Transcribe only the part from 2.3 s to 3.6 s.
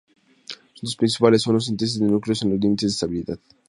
en los límites de estabilidad.